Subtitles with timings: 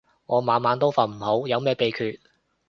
[0.25, 2.19] 我晚晚都瞓唔好，有咩秘訣